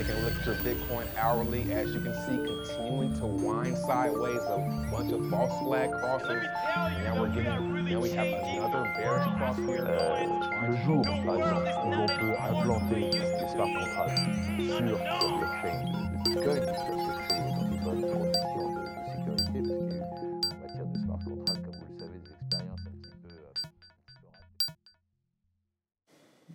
[0.00, 4.40] Taking a look at your Bitcoin hourly, as you can see, continuing to wind sideways,
[4.48, 6.42] a bunch of false flag crosses.
[6.74, 9.84] And now we're getting, now we have another bearish cross here.
[9.84, 14.20] Le jour, par exemple, où l'on peut implanter des smart contracts
[14.56, 18.29] sur la blockchain de Bitcoin, ça se fait dans des bonnes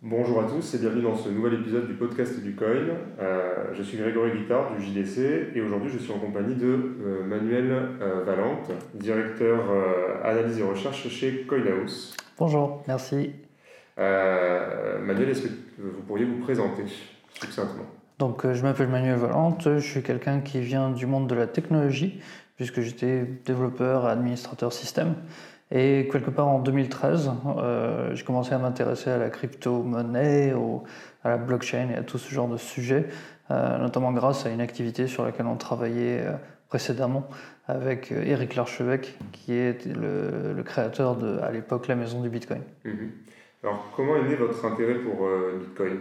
[0.07, 2.67] Bonjour à tous et bienvenue dans ce nouvel épisode du podcast du Coin.
[3.19, 7.23] Euh, je suis Grégory Guittard du JDC et aujourd'hui je suis en compagnie de euh,
[7.23, 9.63] Manuel euh, Valente, directeur
[10.23, 12.15] analyse et recherche chez Coinhouse.
[12.37, 13.31] Bonjour, merci.
[13.97, 16.83] Manuel, est-ce que vous pourriez vous présenter
[17.41, 17.85] succinctement?
[18.19, 22.21] Donc, je m'appelle Manuel Valente, je suis quelqu'un qui vient du monde de la technologie,
[22.57, 25.15] puisque j'étais développeur administrateur système.
[25.71, 30.53] Et quelque part en 2013, euh, j'ai commencé à m'intéresser à la crypto-monnaie,
[31.23, 33.07] à la blockchain et à tout ce genre de sujets,
[33.49, 36.33] euh, notamment grâce à une activité sur laquelle on travaillait euh,
[36.69, 37.27] précédemment
[37.67, 42.61] avec Eric Larchevêque, qui est le, le créateur de, à l'époque, la maison du Bitcoin.
[42.83, 43.11] Mhm.
[43.63, 45.27] Alors, comment est né votre intérêt pour
[45.59, 45.97] Bitcoin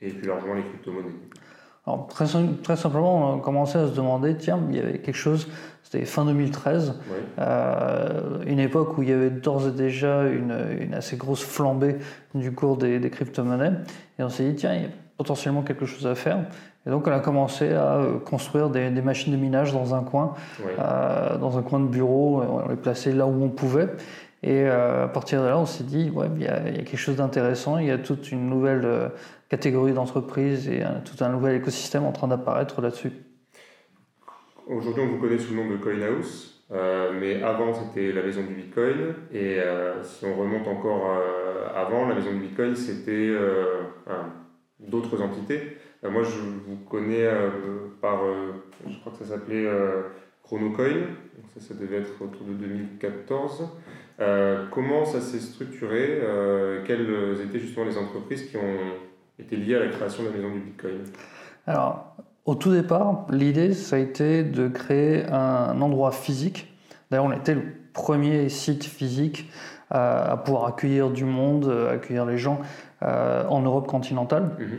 [0.00, 1.14] et plus largement les crypto-monnaies?
[1.86, 2.26] Alors, très,
[2.64, 5.48] très simplement, on a commencé à se demander, tiens, il y avait quelque chose,
[5.90, 7.16] c'était fin 2013, Oui.
[7.40, 11.96] euh, une époque où il y avait d'ores et déjà une, une assez grosse flambée
[12.34, 13.72] du cours des, des crypto-monnaies.
[14.18, 14.88] Et on s'est dit, tiens, il y a
[15.18, 16.38] potentiellement quelque chose à faire.
[16.86, 20.02] Et donc, on a commencé à euh, construire des, des machines de minage dans un
[20.04, 20.70] coin, Oui.
[20.78, 23.88] euh, dans un coin de bureau, on les plaçait là où on pouvait.
[24.44, 26.80] Et euh, à partir de là, on s'est dit, ouais, il y, a, il y
[26.80, 28.86] a quelque chose d'intéressant, il y a toute une nouvelle
[29.48, 33.12] catégorie d'entreprises et un- tout un nouvel écosystème en train d'apparaître là-dessus.
[34.70, 38.44] Aujourd'hui, on vous connaît sous le nom de Coinhouse, euh, mais avant, c'était la maison
[38.44, 39.14] du Bitcoin.
[39.32, 43.82] Et euh, si on remonte encore euh, avant, la maison du Bitcoin, c'était euh,
[44.78, 45.76] d'autres entités.
[46.04, 47.28] Moi, je vous connais
[48.00, 48.20] par,
[48.88, 49.68] je crois que ça s'appelait
[50.44, 51.16] Chronocoin,
[51.52, 53.68] ça, ça devait être autour de 2014.
[54.20, 56.20] Euh, comment ça s'est structuré
[56.86, 58.78] Quelles étaient justement les entreprises qui ont
[59.36, 61.02] été liées à la création de la maison du Bitcoin?
[61.66, 66.72] Alors, au tout départ, l'idée, ça a été de créer un endroit physique.
[67.10, 67.62] D'ailleurs, on était le
[67.92, 69.50] premier site physique
[69.90, 72.60] à, à pouvoir accueillir du monde, euh, accueillir les gens
[73.02, 74.78] euh, en Europe continentale, Mhm.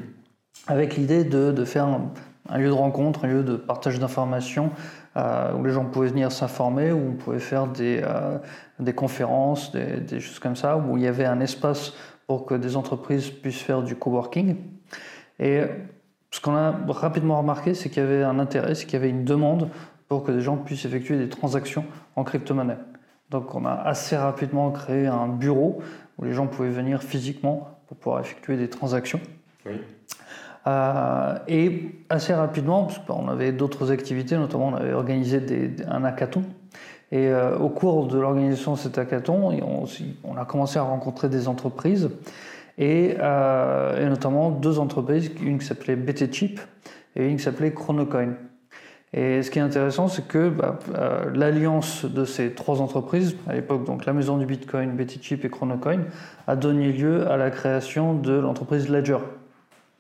[0.68, 2.12] avec l'idée de, de faire un,
[2.50, 4.72] un lieu de rencontre, un lieu de partage d'informations,
[5.18, 8.38] euh, où les gens pouvaient venir s'informer, où on pouvait faire des, euh,
[8.80, 11.94] des conférences, des, des choses comme ça, où il y avait un espace
[12.28, 14.56] pour que des entreprises puissent faire du coworking.
[15.40, 15.62] Et
[16.32, 19.10] ce qu'on a rapidement remarqué, c'est qu'il y avait un intérêt, c'est qu'il y avait
[19.10, 19.70] une demande
[20.08, 22.78] pour que des gens puissent effectuer des transactions en crypto-monnaie.
[23.30, 25.82] Donc on a assez rapidement créé un bureau
[26.18, 29.20] où les gens pouvaient venir physiquement pour pouvoir effectuer des transactions.
[29.66, 29.74] Oui.
[30.68, 36.04] Euh, et assez rapidement, parce qu'on avait d'autres activités, notamment on avait organisé des- un
[36.04, 36.44] hackathon.
[37.12, 39.58] Et euh, au cours de l'organisation de cet hackathon,
[40.24, 42.10] on a commencé à rencontrer des entreprises,
[42.78, 46.60] et, euh, et notamment deux entreprises, une qui s'appelait BT Chip
[47.16, 48.36] et une qui s'appelait Chronocoin.
[49.14, 53.54] Et ce qui est intéressant, c'est que bah, euh, l'alliance de ces trois entreprises, à
[53.54, 56.04] l'époque donc la maison du Bitcoin, BT Chip et Chronocoin,
[56.48, 59.18] a donné lieu à la création de l'entreprise Ledger.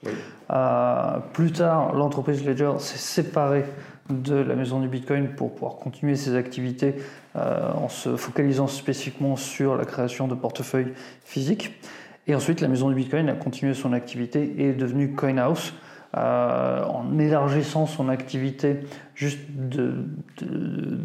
[0.05, 0.11] Oui.
[0.51, 3.65] Euh, plus tard, l'entreprise Ledger s'est séparée
[4.09, 6.95] de la maison du Bitcoin pour pouvoir continuer ses activités
[7.35, 10.93] euh, en se focalisant spécifiquement sur la création de portefeuilles
[11.23, 11.79] physiques.
[12.27, 15.73] Et ensuite, la maison du Bitcoin a continué son activité et est devenue CoinHouse
[16.15, 18.81] euh, en élargissant son activité
[19.15, 20.03] juste de,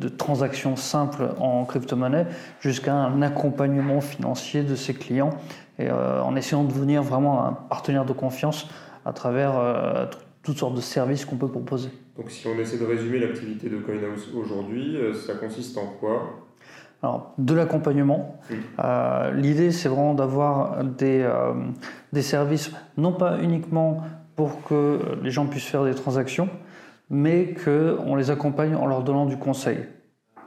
[0.08, 2.26] transactions simples en crypto-monnaie
[2.60, 5.30] jusqu'à un accompagnement financier de ses clients
[5.78, 8.68] et euh, en essayant de devenir vraiment un partenaire de confiance
[9.04, 10.06] à travers euh,
[10.42, 11.90] toutes sortes de services qu'on peut proposer.
[12.16, 16.45] Donc si on essaie de résumer l'activité de Coinhouse aujourd'hui, euh, ça consiste en quoi?
[17.02, 18.36] Alors, de l'accompagnement.
[18.82, 21.52] Euh, L'idée, c'est vraiment d'avoir des, euh,
[22.12, 24.02] des services, non pas uniquement
[24.34, 26.48] pour que les gens puissent faire des transactions,
[27.10, 29.78] mais qu'on les accompagne en leur donnant du conseil.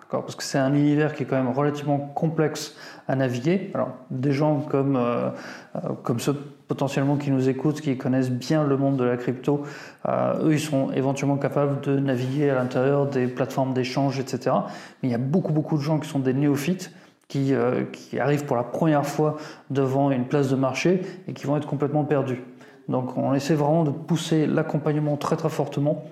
[0.09, 2.75] Parce que c'est un univers qui est quand même relativement complexe
[3.07, 3.69] à naviguer.
[3.75, 5.29] Alors, des gens comme, euh,
[5.75, 6.33] euh, comme ceux
[6.67, 9.63] potentiellement qui nous écoutent, qui connaissent bien le monde de la crypto,
[10.07, 14.56] euh, eux, ils sont éventuellement capables de naviguer à l'intérieur des plateformes d'échange, etc.
[15.01, 16.91] Mais il y a beaucoup, beaucoup de gens qui sont des néophytes,
[17.27, 17.53] qui,
[17.91, 19.38] qui arrivent pour la première fois
[19.69, 22.41] devant une place de marché et qui vont être complètement perdus.
[22.88, 26.03] Donc on essaie vraiment de pousser l'accompagnement très très fortement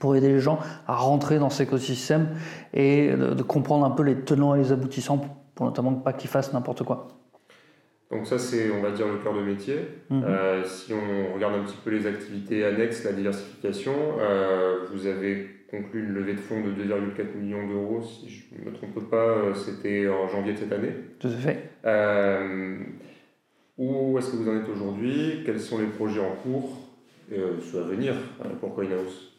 [0.00, 0.58] pour aider les gens
[0.88, 2.30] à rentrer dans cet écosystème
[2.74, 5.20] et de, comprendre un peu les tenants et les aboutissants
[5.54, 7.08] pour notamment pas qu'ils fassent n'importe quoi.
[8.10, 9.76] Donc ça, c'est, on va dire, le cœur de métier.
[10.08, 10.24] Mhm.
[10.24, 15.48] Euh, si on regarde un petit peu les activités annexes, la diversification, euh, vous avez
[15.70, 19.16] conclu une levée de fonds de 2,4 millions d'euros, si je ne me trompe pas,
[19.16, 20.92] euh, c'était en janvier de cette année.
[21.20, 21.70] Tout à fait.
[21.84, 22.78] Euh,
[23.78, 25.42] où est-ce que vous en êtes aujourd'hui?
[25.46, 26.90] Quels sont les projets en cours?
[27.32, 28.14] Euh, ceux à venir
[28.44, 29.29] euh, pour CoinHouse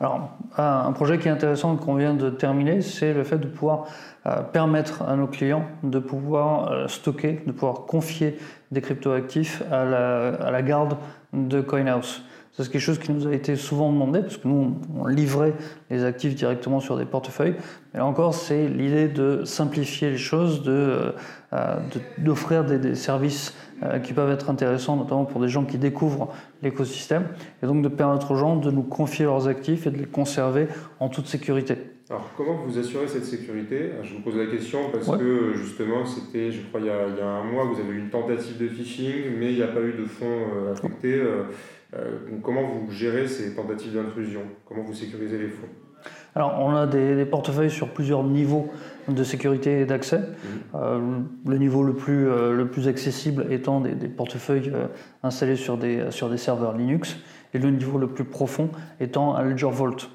[0.00, 3.86] Alors, un projet qui est intéressant qu'on vient de terminer, c'est le fait de pouvoir
[4.26, 8.38] euh, permettre à nos clients de pouvoir euh, stocker, de pouvoir confier
[8.70, 10.96] des cryptoactifs à la, garde
[11.32, 12.22] de CoinHouse.
[12.52, 15.54] C'est quelque chose qui nous a été souvent demandé parce que nous, on livrait
[15.90, 17.54] les actifs directement sur des portefeuilles.
[17.92, 21.14] Mais là encore, c'est l'idée de simplifier les choses, de,
[21.52, 23.54] euh, de- d'offrir des, des services
[24.02, 26.28] qui peuvent être intéressants, notamment pour des gens qui découvrent
[26.62, 27.24] l'écosystème,
[27.62, 30.68] et donc de permettre aux gens de nous confier leurs actifs et de les conserver
[31.00, 31.76] en toute sécurité.
[32.10, 33.90] Alors, comment vous assurez cette sécurité?
[34.02, 35.18] Je vous pose la question parce Ouais.
[35.18, 37.90] que justement, c'était, je crois, il y, a, il y a un mois, vous avez
[37.90, 41.20] eu une tentative de phishing, mais il n'y a pas eu de fonds euh, affectés.
[41.20, 41.42] Euh,
[41.94, 44.40] euh, donc comment vous gérez ces tentatives d'intrusion?
[44.66, 45.68] Comment vous sécurisez les fonds?
[46.34, 48.70] Alors, on a des, des portefeuilles sur plusieurs niveaux
[49.08, 50.20] de sécurité et d'accès.
[50.74, 54.86] Euh, le niveau le plus, euh, le plus accessible étant des, des portefeuilles euh,
[55.22, 57.16] installés sur des, sur des serveurs Linux,
[57.54, 58.70] et le niveau le plus profond
[59.00, 60.10] étant un Ledger Vault.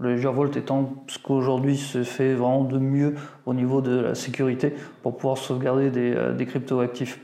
[0.00, 3.14] Le Ledger Vault étant ce qu'aujourd'hui se fait vraiment de mieux
[3.46, 7.20] au niveau de la sécurité pour pouvoir sauvegarder des, des cryptoactifs.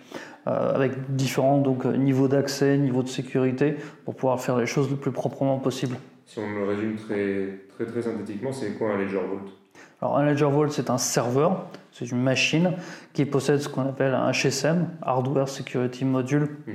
[0.46, 3.76] Euh, avec différents donc, niveaux d'accès, niveaux de sécurité,
[4.06, 5.96] pour pouvoir faire les choses le plus proprement possible.
[6.24, 9.59] Si on le résume très, très, très synthétiquement, c'est quoi un Ledger Vault?
[10.02, 12.72] Alors un Ledger Vault, c'est un serveur, c'est une machine
[13.12, 16.74] qui possède ce qu'on appelle un HSM, Hardware Security Module, Mhm.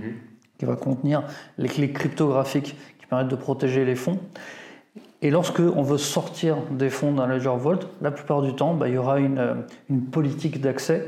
[0.59, 1.23] qui va contenir
[1.57, 4.19] les clés cryptographiques qui permettent de protéger les fonds.
[5.21, 8.87] Et lorsque on veut sortir des fonds d'un Ledger Vault, la plupart du temps, bah,
[8.87, 9.53] il y aura une, euh,
[9.89, 11.07] une politique d'accès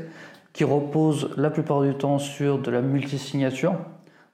[0.52, 3.74] qui repose la plupart du temps sur de la multisignature.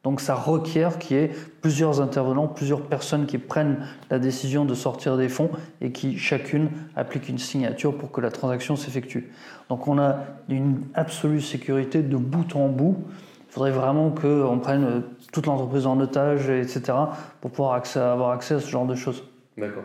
[0.05, 1.31] Donc ça requiert qu'il y ait
[1.63, 6.69] plusieurs intervenants, plusieurs personnes qui prennent la décision de sortir des fonds et qui chacune
[6.95, 9.33] applique une signature pour que la transaction s'effectue.
[9.71, 10.19] Donc on a
[10.51, 13.03] une absolue sécurité de bout en bout.
[13.49, 15.01] Il faudrait vraiment qu'on prenne euh,
[15.33, 16.93] toute l'entreprise en otage, etc.,
[17.41, 19.25] pour pouvoir avoir accès à ce genre de choses.
[19.57, 19.85] D'accord.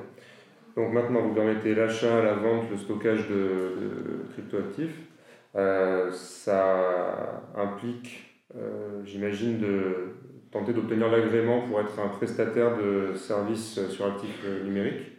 [0.75, 4.97] Donc maintenant, vous permettez l'achat, la vente, le stockage de, de cryptoactifs.
[5.55, 8.28] Euh, ça implique,
[9.05, 10.13] j'imagine, de
[10.51, 15.11] tenter d'obtenir l'agrément pour être un prestataire de services sur actifs euh, numériques.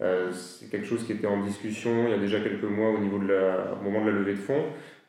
[0.00, 2.98] Euh, c'est quelque chose qui était en discussion il y a déjà quelques mois au,
[2.98, 4.64] niveau de la, au moment de la levée de fonds.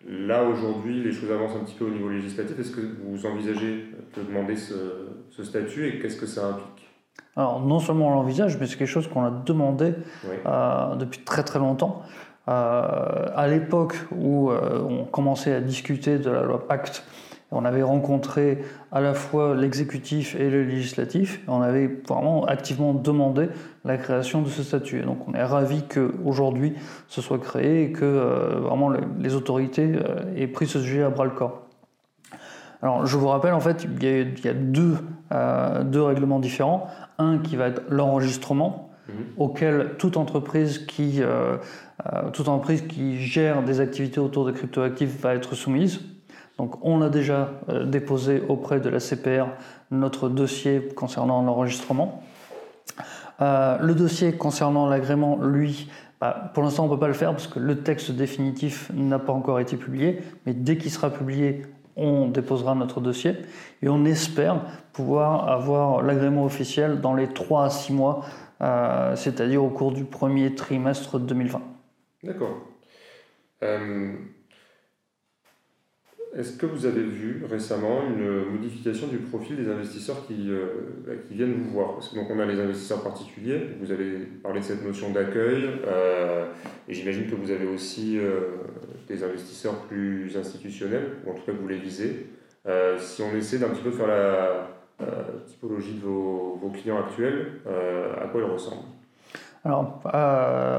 [0.05, 2.59] Là, aujourd'hui, les choses avancent un petit peu au niveau législatif.
[2.59, 3.85] Est-ce que vous envisagez
[4.17, 4.73] de demander ce,
[5.29, 6.89] ce statut et qu'est-ce que ça implique?
[7.37, 9.93] Alors non seulement on l'envisage, mais c'est quelque chose qu'on a demandé
[10.25, 10.35] Oui.
[10.45, 12.01] euh, depuis très très longtemps.
[12.49, 17.05] Euh, à l'époque où euh, on commençait à discuter de la loi Pacte,
[17.51, 22.93] on avait rencontré à la fois l'exécutif et le législatif, et on avait vraiment activement
[22.93, 23.49] demandé
[23.83, 24.99] la création de ce statut.
[24.99, 26.73] Et donc on est ravi qu'aujourd'hui
[27.07, 31.03] ce soit créé et que euh, vraiment les, les autorités euh, aient pris ce sujet
[31.03, 31.67] à bras le corps.
[32.83, 34.97] Alors, je vous rappelle, en fait, il y a, il y a deux,
[35.31, 36.87] euh, deux règlements différents.
[37.19, 39.13] Un qui va être l'enregistrement, Mhm.
[39.37, 41.21] auquel toute entreprise qui,
[42.33, 46.01] toute entreprise qui gère des activités autour de cryptoactifs va être soumise.
[46.57, 49.47] Donc, on a déjà euh, déposé auprès de la CPR
[49.89, 52.23] notre dossier concernant l'enregistrement.
[53.41, 55.89] Euh, le dossier concernant l'agrément, lui,
[56.19, 59.17] bah, pour l'instant, on ne peut pas le faire parce que le texte définitif n'a
[59.17, 60.21] pas encore été publié.
[60.45, 61.63] Mais dès qu'il sera publié,
[61.95, 63.35] on déposera notre dossier
[63.81, 64.61] et on espère
[64.93, 68.25] pouvoir avoir l'agrément officiel dans les 3 à 6 mois,
[68.61, 71.61] euh, c'est-à-dire au cours du premier trimestre 2020.
[72.23, 72.57] D'accord.
[76.33, 80.65] Est-ce que vous avez vu récemment une modification du profil des investisseurs qui, euh,
[81.05, 81.95] bah, qui viennent vous voir?
[81.95, 85.69] Parce que donc on a les investisseurs particuliers, vous avez parlé de cette notion d'accueil,
[85.85, 86.45] euh,
[86.87, 88.43] et j'imagine que vous avez aussi euh,
[89.09, 92.27] des investisseurs plus institutionnels, ou en tout cas vous les visez.
[92.99, 94.67] Si on essaie d'un petit peu faire la
[95.47, 98.85] typologie de vos, clients actuels, à quoi ils ressemblent?
[99.65, 99.99] Alors,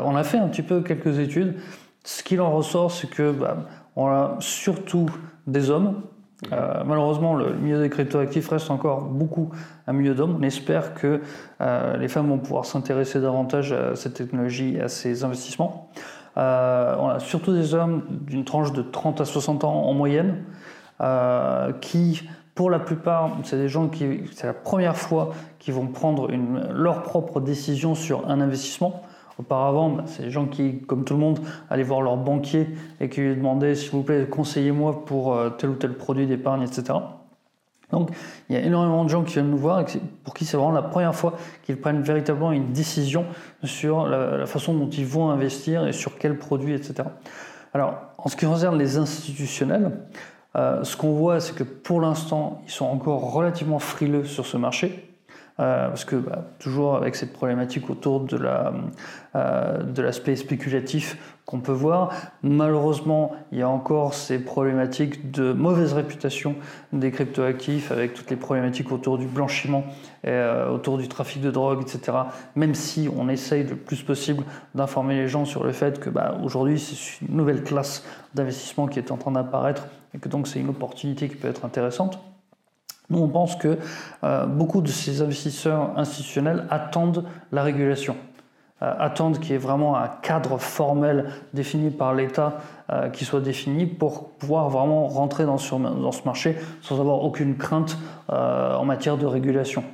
[0.06, 1.56] on a fait un petit peu quelques études.
[2.04, 5.08] Ce qu'il en ressort, c'est que bah, on a surtout
[5.46, 6.02] des hommes.
[6.50, 9.50] Euh, malheureusement, le milieu des cryptoactifs reste encore beaucoup
[9.86, 10.36] un milieu d'hommes.
[10.40, 11.20] On espère que
[11.60, 15.90] euh, les femmes vont pouvoir s'intéresser davantage à cette technologie et à ces investissements.
[16.36, 20.42] Euh, on a surtout des hommes d'une tranche de 30 à 60 ans en moyenne,
[21.80, 26.30] qui, pour la plupart, c'est des gens qui, c'est la première fois qu'ils vont prendre
[26.72, 29.02] leur propre décision sur un investissement.
[29.38, 32.68] Auparavant, bah, c'est des gens qui, comme tout le monde, allaient voir leur banquier
[33.00, 36.62] et qui lui demandaient, s'il vous plaît, conseillez-moi pour euh, tel ou tel produit d'épargne,
[36.62, 36.98] etc.
[37.92, 38.10] Donc,
[38.48, 39.84] il y a énormément de gens qui viennent nous voir et
[40.24, 43.26] pour qui c'est vraiment la première fois qu'ils prennent véritablement une décision
[43.64, 47.08] sur la, façon dont ils vont investir et sur quels produits, etc.
[47.74, 49.92] Alors, en ce qui concerne les institutionnels,
[50.56, 54.56] euh, ce qu'on voit, c'est que pour l'instant, ils sont encore relativement frileux sur ce
[54.56, 55.11] marché.
[55.60, 58.72] Euh, parce que bah, toujours avec cette problématique autour de la,
[59.36, 62.10] euh, de l'aspect spéculatif qu'on peut voir,
[62.42, 66.56] malheureusement il y a encore ces problématiques de mauvaise réputation
[66.94, 69.84] des cryptoactifs avec toutes les problématiques autour du blanchiment,
[70.26, 72.16] euh, autour du trafic de drogue, etc.
[72.56, 74.44] Même si on essaye le plus possible
[74.74, 78.98] d'informer les gens sur le fait que bah, aujourd'hui c'est une nouvelle classe d'investissement qui
[78.98, 82.18] est en train d'apparaître et que donc c'est une opportunité qui peut être intéressante.
[83.12, 83.76] Nous, on pense que
[84.24, 88.16] euh, beaucoup de ces investisseurs institutionnels attendent la régulation,
[88.80, 93.42] euh, attendent qu'il y ait vraiment un cadre formel défini par l'État euh, qui soit
[93.42, 95.74] défini pour pouvoir vraiment rentrer dans ce,
[96.24, 99.84] marché sans avoir aucune crainte en matière de régulation.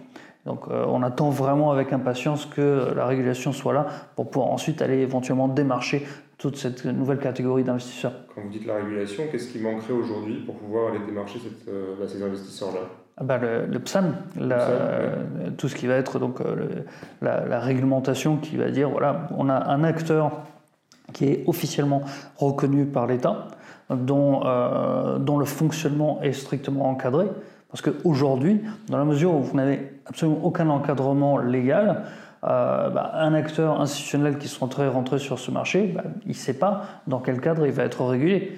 [0.47, 4.99] Donc on attend vraiment avec impatience que la régulation soit là pour pouvoir ensuite aller
[4.99, 6.07] éventuellement démarcher
[6.39, 8.13] toute cette nouvelle catégorie d'investisseurs.
[8.33, 12.23] Quand vous dites la régulation, qu'est-ce qui manquerait aujourd'hui pour pouvoir aller démarcher bah, ces
[12.23, 12.81] investisseurs-là?
[13.21, 14.13] Bah, le, PSAN,
[15.57, 16.85] tout ce qui va être donc euh,
[17.21, 20.43] la, réglementation qui va dire voilà, on a un acteur
[21.13, 22.03] qui est officiellement
[22.37, 23.49] reconnu par l'État,
[23.91, 27.27] dont, euh, dont le fonctionnement est strictement encadré.
[27.71, 32.05] Parce qu'aujourd'hui, dans la mesure où vous n'avez absolument aucun encadrement légal,
[32.45, 36.55] euh, bah, un acteur institutionnel qui serait rentré sur ce marché, bah, il ne sait
[36.55, 38.57] pas dans quel cadre il va être régulé.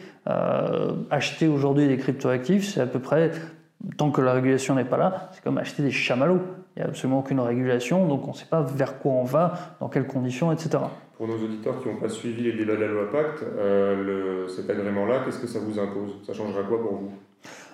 [1.11, 3.31] acheter aujourd'hui des cryptoactifs, c'est à peu près
[3.97, 6.41] tant que la régulation n'est pas là, c'est comme acheter des chamallows.
[6.77, 9.77] Il n'y a absolument aucune régulation, donc on ne sait pas vers quoi on va,
[9.81, 10.79] dans quelles conditions, etc.
[11.17, 14.71] Pour nos auditeurs qui n'ont pas suivi les débats de la loi Pacte, euh, cet
[14.71, 16.17] agrément-là, qu'est-ce que ça vous impose?
[16.27, 17.13] Ça changera quoi pour vous?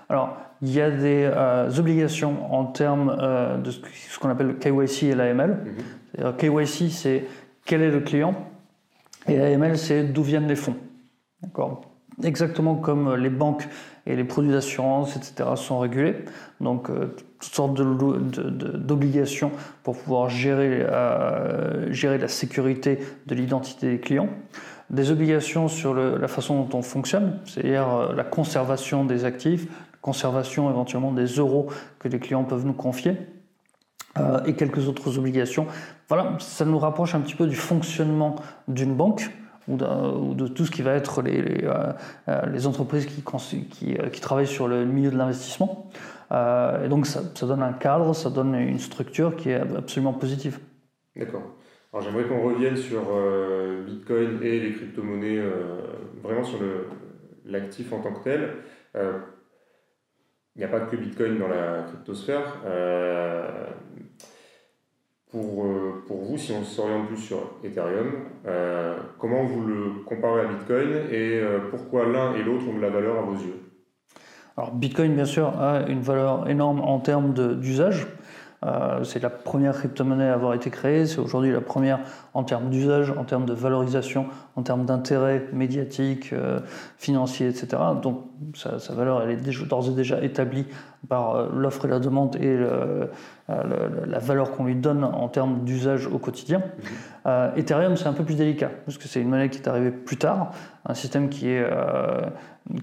[0.09, 4.55] Alors, il y a des euh, obligations en termes euh, de ce qu'on appelle le
[4.55, 5.59] KYC et l'AML.
[6.19, 6.37] Mhm.
[6.37, 7.25] KYC, c'est
[7.65, 8.35] quel est le client,
[9.29, 10.77] et l'AML, c'est d'où viennent les fonds.
[11.43, 11.83] D'accord?
[12.23, 13.69] Exactement comme les banques
[14.07, 16.25] et les produits d'assurance, etc., sont régulés.
[16.61, 19.51] Donc, euh, toutes sortes d'obligations
[19.83, 24.31] pour pouvoir gérer, euh, gérer la sécurité de l'identité des clients.
[24.89, 29.67] Des obligations sur la façon dont on fonctionne, c'est-à-dire euh, la conservation des actifs,
[30.01, 31.67] conservation éventuellement des euros
[31.99, 33.17] que les clients peuvent nous confier.
[34.47, 35.67] et quelques autres obligations.
[36.09, 39.31] Voilà, ça nous rapproche un petit peu du fonctionnement d'une banque
[39.69, 41.93] ou de, tout ce qui va être les, euh,
[42.29, 45.91] euh, entreprises euh, qui, travaillent sur le milieu de l'investissement.
[46.31, 50.59] et donc ça, donne un cadre, ça donne une structure qui est absolument positive.
[51.17, 51.43] D'accord.
[51.93, 53.01] Alors j'aimerais qu'on revienne sur
[53.87, 55.43] Bitcoin et les crypto-monnaies,
[56.23, 56.59] vraiment sur
[57.47, 58.51] l'actif en tant que tel.
[58.95, 62.61] Il n'y a pas que Bitcoin dans la cryptosphère.
[66.07, 68.13] Pour vous, si on s'oriente plus sur Ethereum,
[68.47, 72.83] euh, comment vous le comparez à Bitcoin et euh, pourquoi l'un et l'autre ont de
[72.83, 73.61] la valeur à vos yeux?
[74.57, 78.07] Alors Bitcoin, bien sûr, a une valeur énorme en termes d'usage.
[78.65, 82.01] Euh, c'est la première crypto-monnaie à avoir été créée, c'est aujourd'hui la première
[82.33, 86.61] en termes d'usage, en termes de valorisation, en termes d'intérêt médiatique, euh,
[86.97, 87.83] financier, etc.
[88.01, 90.67] Donc sa, valeur, elle est d'ores et déjà établie
[91.09, 92.57] par euh, l'offre et la demande et
[93.49, 96.63] la valeur qu'on lui donne en termes d'usage au quotidien.
[97.25, 97.53] Mhm.
[97.57, 100.17] Ethereum, c'est un peu plus délicat, parce que c'est une monnaie qui est arrivée plus
[100.17, 100.53] tard,
[100.85, 101.67] un système qui, est,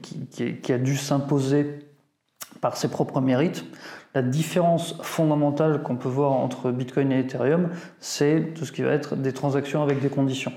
[0.01, 1.80] qui, qui a dû s'imposer
[2.62, 3.65] par ses propres mérites.
[4.15, 8.91] La différence fondamentale qu'on peut voir entre Bitcoin et Ethereum, c'est tout ce qui va
[8.91, 10.53] être des transactions avec des conditions.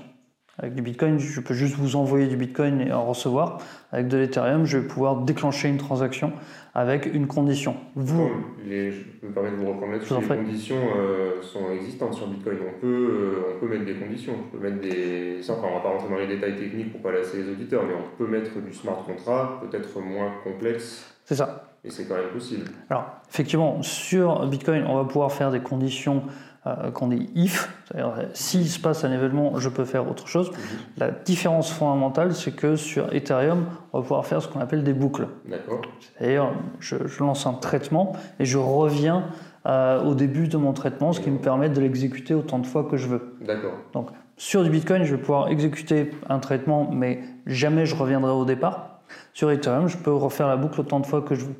[0.59, 3.59] Avec du Bitcoin, je peux juste vous envoyer du Bitcoin et en recevoir.
[3.91, 6.33] Avec de l'Ethereum, je vais pouvoir déclencher une transaction
[6.73, 7.75] avec une condition.
[7.95, 8.29] Vous,
[8.65, 10.13] les, je me permets de vous reprendre là-dessus.
[10.19, 12.57] Les conditions euh, sont existantes sur Bitcoin.
[12.67, 14.33] On peut, euh, on peut mettre des conditions.
[14.33, 15.43] On peut mettre des.
[15.43, 17.93] Ça, on va pas rentrer dans les détails techniques pour pas lasser les auditeurs, mais
[17.93, 21.13] on peut mettre du smart contract, peut-être moins complexe.
[21.23, 21.66] C'est ça.
[21.83, 22.65] Et c'est quand même possible.
[22.89, 26.23] Alors, effectivement, sur Bitcoin, on va pouvoir faire des conditions
[26.67, 30.51] euh, qu'on dit if, c'est-à-dire s'il se passe un événement, je peux faire autre chose.
[30.51, 30.57] Mhm.
[30.97, 34.93] La différence fondamentale, c'est que sur Ethereum, on va pouvoir faire ce qu'on appelle des
[34.93, 35.27] boucles.
[35.45, 35.81] D'accord.
[35.99, 39.25] C'est-à-dire, je, lance un traitement et je reviens
[39.65, 42.83] euh, au début de mon traitement, ce qui me permet de l'exécuter autant de fois
[42.83, 43.37] que je veux.
[43.41, 43.73] D'accord.
[43.93, 48.45] Donc, sur du Bitcoin, je vais pouvoir exécuter un traitement, mais jamais je reviendrai au
[48.45, 48.99] départ.
[49.33, 51.55] Sur Ethereum, je peux refaire la boucle autant de fois que je veux.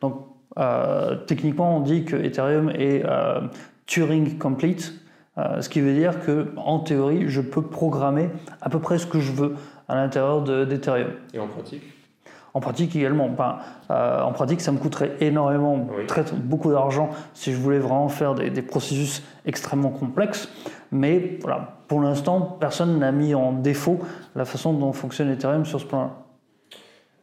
[0.00, 0.26] Donc,
[0.58, 3.40] euh, techniquement, on dit que Ethereum est euh,
[3.86, 4.92] Turing complete,
[5.36, 9.06] Euh, ce qui veut dire que, en théorie, je peux programmer à peu près ce
[9.06, 9.56] que je veux
[9.88, 11.10] à l'intérieur d'Ethereum.
[11.32, 11.82] Et en pratique?
[12.54, 13.28] En pratique également.
[13.90, 18.36] Euh, en pratique, ça me coûterait énormément, très, beaucoup d'argent si je voulais vraiment faire
[18.36, 20.48] des, processus extrêmement complexes.
[20.92, 23.98] Mais voilà, pour l'instant, personne n'a mis en défaut
[24.36, 26.10] la façon dont fonctionne Ethereum sur ce plan-là.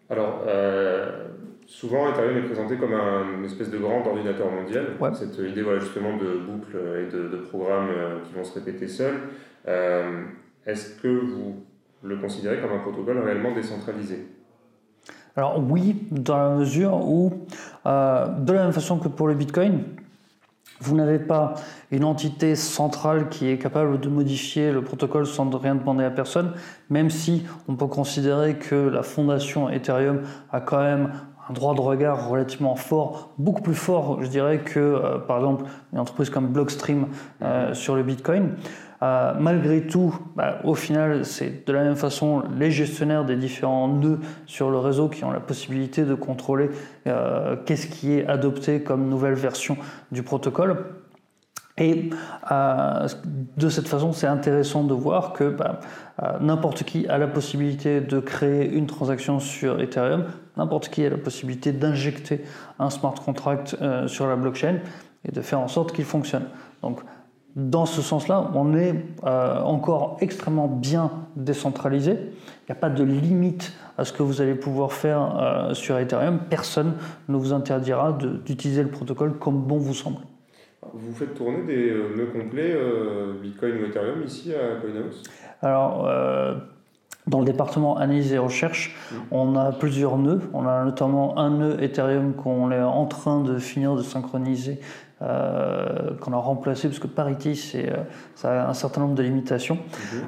[0.10, 1.30] Alors, euh,
[1.72, 4.98] souvent, Ethereum est présenté comme un, une espèce de grand ordinateur mondial.
[5.13, 8.88] Cette idée voilà, justement de boucles et de, de programmes euh, qui vont se répéter
[8.88, 9.20] seuls.
[10.66, 11.56] Est-ce que vous
[12.04, 14.28] le considérez comme un protocole réellement décentralisé?
[15.36, 17.32] Alors oui, dans la mesure où,
[17.86, 19.84] euh, de la même façon que pour le Bitcoin,
[20.82, 21.54] vous n'avez pas
[21.92, 26.54] une entité centrale qui est capable de modifier le protocole sans rien demander à personne,
[26.90, 31.12] même si on peut considérer que la fondation Ethereum a quand même
[31.51, 35.65] un droit de regard relativement fort, beaucoup plus fort, je dirais, que euh, par exemple
[35.91, 37.08] une entreprise comme Blockstream
[37.41, 38.55] euh, sur le Bitcoin.
[39.03, 43.88] Euh, malgré tout, bah, au final, c'est de la même façon les gestionnaires des différents
[43.88, 46.70] nœuds sur le réseau qui ont la possibilité de contrôler
[47.65, 49.75] qu'est-ce qui est adopté comme nouvelle version
[50.12, 50.86] du protocole.
[51.79, 52.12] Et
[52.51, 53.08] euh,
[53.58, 55.79] de cette façon, c'est intéressant de voir que bah,
[56.39, 60.25] n'importe qui a la possibilité de créer une transaction sur Ethereum,
[60.62, 62.44] n'importe qui a la possibilité d'injecter
[62.80, 63.75] un smart contract
[64.08, 64.80] sur la blockchain
[65.27, 66.46] et de faire en sorte qu'il fonctionne.
[66.82, 67.01] Donc,
[67.56, 72.13] dans ce sens-là, on est euh, encore extrêmement bien décentralisé.
[72.13, 75.98] Il n'y a pas de limite à ce que vous allez pouvoir faire euh, sur
[75.98, 76.39] Ethereum.
[76.50, 76.94] Personne
[77.27, 80.20] ne vous interdira d'utiliser le protocole comme bon vous semble.
[80.94, 82.74] Vous faites tourner des euh, nœuds complets
[83.41, 85.24] Bitcoin ou Ethereum ici à CoinHouse?
[85.62, 86.10] Alors,
[87.28, 89.16] dans le département analyse et recherche, mmh.
[89.32, 90.42] on a plusieurs nœuds.
[90.54, 94.80] On a notamment un nœud Ethereum qu'on est en train de finir de synchroniser
[95.22, 97.98] euh, qu'on a remplacé parce que Parity c'est, euh,
[98.34, 99.78] ça a un certain nombre de limitations.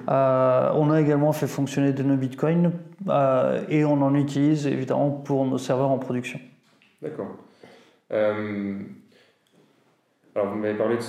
[0.07, 2.73] Euh, on a également fait fonctionner de nos bitcoins
[3.69, 6.39] et on en utilise évidemment pour nos serveurs en production.
[7.01, 7.35] D'accord.
[8.11, 8.77] alors
[10.51, 11.01] vous m'avez parlé de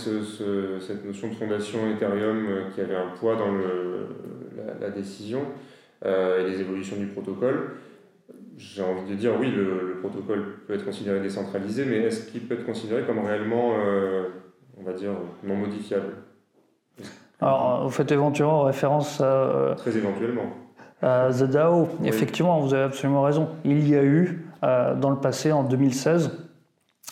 [0.81, 4.09] cette notion de fondation Ethereum qui avait un poids dans le,
[4.57, 5.43] la, la, décision
[6.05, 7.77] et les évolutions du protocole
[8.57, 12.55] j'ai envie de dire, oui, le, protocole peut être considéré décentralisé, mais est-ce qu'il peut
[12.55, 14.29] être considéré comme réellement, euh,
[14.79, 15.13] on va dire,
[15.43, 16.15] non modifiable?
[17.41, 19.25] Alors, vous faites éventuellement référence à...
[19.25, 20.45] Euh, Très éventuellement.
[21.03, 21.89] À The DAO.
[22.05, 23.49] Effectivement, vous avez absolument raison.
[23.65, 26.31] Il y a eu, euh, dans le passé, en 2016,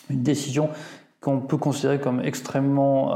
[0.09, 0.69] une décision
[1.19, 3.15] qu'on peut considérer comme extrêmement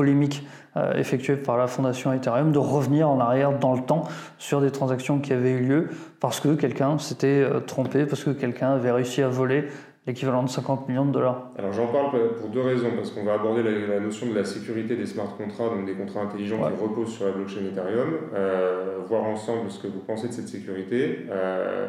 [0.00, 0.46] polémique
[0.78, 4.04] euh, effectuée par la fondation Ethereum de revenir en arrière dans le temps
[4.38, 5.88] sur des transactions qui avaient eu lieu
[6.20, 9.66] parce que quelqu'un s'était euh, trompé, parce que quelqu'un avait réussi à voler
[10.06, 11.50] l'équivalent de 50 millions de dollars.
[11.58, 14.96] Alors j'en parle pour deux raisons, parce qu'on va aborder la, notion de la sécurité
[14.96, 19.24] des smart contracts, donc des contrats intelligents qui reposent sur la blockchain Ethereum, euh, voir
[19.24, 21.26] ensemble ce que vous pensez de cette sécurité.
[21.30, 21.88] Euh,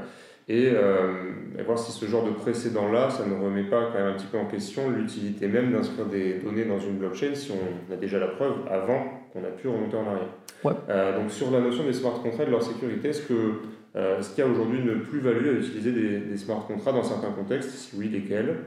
[0.51, 4.25] et, voir si ce genre de précédent-là, ça ne remet pas quand même un petit
[4.25, 8.19] peu en question l'utilité même d'inscrire des données dans une blockchain si on a déjà
[8.19, 10.79] la preuve avant qu'on a pu remonter en arrière.
[10.89, 13.61] Euh, donc sur la notion des smart contracts et de leur sécurité, est-ce que
[13.95, 17.31] euh, est-ce qu'il y a aujourd'hui une plus-value à utiliser des, smart contracts dans certains
[17.31, 17.69] contextes?
[17.69, 18.57] Si oui, lesquels?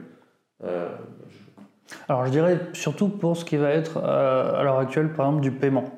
[2.07, 5.51] Alors je dirais surtout pour ce qui va être à l'heure actuelle par exemple du
[5.51, 5.91] paiement.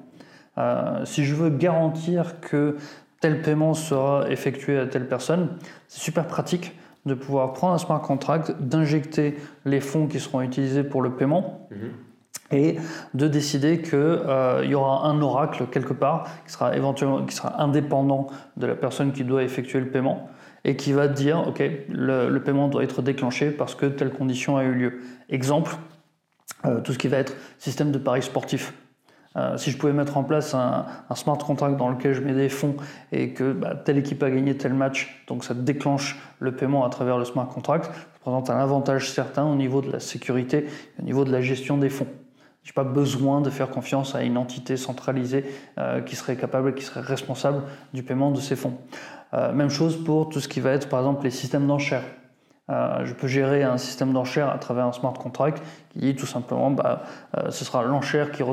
[1.05, 2.75] si je veux garantir que
[3.19, 5.57] tel paiement sera effectué à telle personne.
[5.87, 10.83] C'est super pratique de pouvoir prendre un smart contract, d'injecter les fonds qui seront utilisés
[10.83, 11.67] pour le paiement.
[11.71, 11.91] Mhm.
[12.49, 12.77] Et
[13.13, 17.61] de décider qu'il euh, y aura un oracle quelque part qui sera éventuellement qui sera
[17.61, 20.29] indépendant de la personne qui doit effectuer le paiement
[20.63, 24.55] et qui va dire ok le, le paiement doit être déclenché parce que telle condition
[24.55, 25.01] a eu lieu.
[25.27, 25.75] Exemple,
[26.65, 28.73] euh, tout ce qui va être système de paris sportif.
[29.37, 32.49] Euh, si je pouvais mettre en place un, smart contract dans lequel je mets des
[32.49, 32.75] fonds
[33.11, 36.89] et que bah, telle équipe a gagné tel match, donc ça déclenche le paiement à
[36.89, 40.67] travers le smart contract, ça présente un avantage certain au niveau de la sécurité,
[40.99, 42.07] au niveau de la gestion des fonds.
[42.63, 45.45] Je n'ai pas besoin de faire confiance à une entité centralisée
[45.77, 48.77] euh, qui serait capable, qui serait responsable du paiement de ces fonds.
[49.33, 52.03] Euh, même chose pour tout ce qui va être par exemple les systèmes d'enchères.
[52.69, 56.25] Euh, je peux gérer un système d'enchères à travers un smart contract qui dit tout
[56.25, 57.03] simplement bah,
[57.37, 58.43] euh, ce sera l'enchère qui,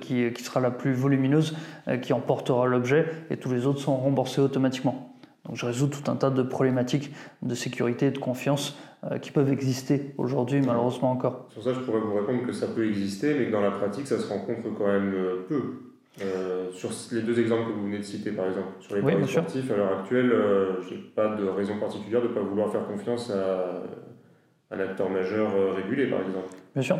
[0.00, 1.56] qui, qui, sera la plus volumineuse
[1.88, 5.16] euh, qui emportera l'objet et tous les autres sont remboursés automatiquement.
[5.44, 8.78] Donc je résous tout un tas de problématiques de sécurité et de confiance
[9.22, 11.46] qui peuvent exister aujourd'hui malheureusement encore.
[11.50, 14.08] Sur ça je pourrais vous répondre que ça peut exister mais que dans la pratique
[14.08, 15.14] ça se rencontre quand même
[15.48, 15.88] peu.
[16.22, 19.28] Euh, sur les deux exemples que vous venez de citer, par exemple, sur les paris
[19.28, 22.70] sportifs, à l'heure actuelle, euh, je n'ai pas de raison particulière de ne pas vouloir
[22.70, 23.82] faire confiance à
[24.70, 26.48] un acteur majeur euh, régulé, par exemple.
[26.74, 26.98] Bien sûr.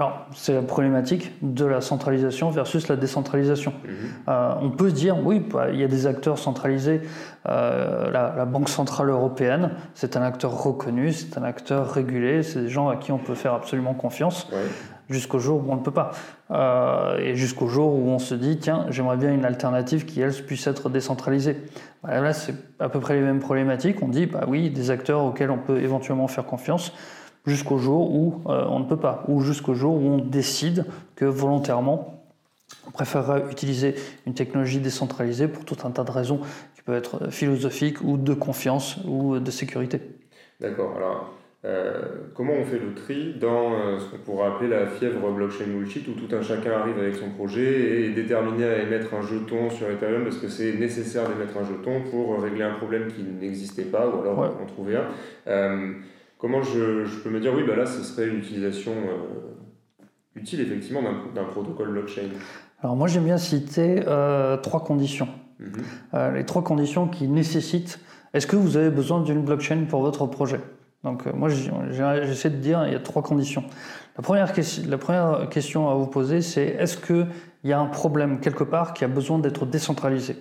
[0.00, 3.74] Alors, c'est la problématique de la centralisation versus la décentralisation.
[3.84, 3.90] Mhm.
[4.30, 7.02] Euh, on peut se dire, oui, bah, il y a des acteurs centralisés.
[7.46, 12.62] Euh, la, la Banque Centrale Européenne, c'est un acteur reconnu, c'est un acteur régulé, c'est
[12.62, 14.64] des gens à qui on peut faire absolument confiance Ouais.
[15.10, 16.12] jusqu'au jour où on ne peut pas.
[16.50, 20.32] Euh, et jusqu'au jour où on se dit, tiens, j'aimerais bien une alternative qui, elle,
[20.32, 21.58] puisse être décentralisée.
[22.02, 24.02] Bah, là, c'est à peu près les mêmes problématiques.
[24.02, 26.94] On dit, bah oui, des acteurs auxquels on peut éventuellement faire confiance
[27.46, 30.84] jusqu'au jour où euh, on ne peut pas, ou jusqu'au jour où on décide
[31.16, 32.22] que volontairement,
[32.86, 33.94] on préférera utiliser
[34.26, 36.40] une technologie décentralisée pour tout un tas de raisons
[36.74, 40.00] qui peuvent être philosophiques ou de confiance ou de sécurité.
[40.60, 40.94] D'accord.
[40.96, 42.02] Alors, euh,
[42.34, 46.06] comment on fait le tri dans euh, ce qu'on pourrait appeler la fièvre blockchain bullshit,
[46.08, 49.68] où tout un chacun arrive avec son projet et est déterminé à émettre un jeton
[49.68, 53.84] sur Ethereum parce que c'est nécessaire d'émettre un jeton pour régler un problème qui n'existait
[53.84, 54.48] pas ou alors Ouais.
[54.48, 55.04] en trouver un.
[55.48, 55.92] Euh,
[56.40, 59.50] comment je, je peux me dire, oui, bah là, ce serait une utilisation euh,
[60.34, 61.02] utile effectivement
[61.34, 62.28] d'un protocole blockchain
[62.82, 65.28] Alors moi j'aime bien citer euh, trois conditions.
[65.58, 65.72] Mhm.
[66.14, 68.00] Euh, les trois conditions qui nécessitent.
[68.32, 70.60] Est-ce que vous avez besoin d'une blockchain pour votre projet?
[71.02, 73.64] Donc euh, moi j'essaie de dire il y a trois conditions.
[74.16, 77.26] La première, question, la première question à vous poser c'est est-ce qu'il
[77.64, 80.36] y a un problème quelque part qui a besoin d'être décentralisé?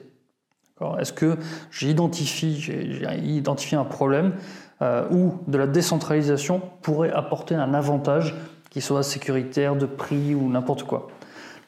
[0.97, 1.35] Est-ce que
[1.71, 4.35] j'identifie j'ai identifié un problème
[4.81, 8.35] euh, où de la décentralisation pourrait apporter un avantage
[8.69, 11.07] qui soit sécuritaire, de prix ou n'importe quoi.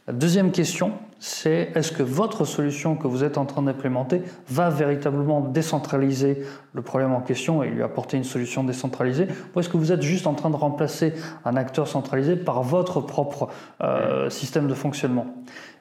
[0.08, 4.71] La deuxième question, c'est est-ce que votre solution que vous êtes en train d'implémenter va
[4.71, 6.43] véritablement décentraliser
[6.74, 10.02] le problème en question et lui apporter une solution décentralisée Ou est-ce que vous êtes
[10.02, 11.13] juste en train de remplacer
[11.45, 13.50] un acteur centralisé par votre propre
[13.82, 15.28] euh, système de fonctionnement?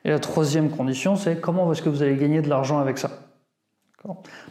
[0.04, 3.29] Et la troisième condition, c'est comment est-ce que vous allez gagner de l'argent avec ça?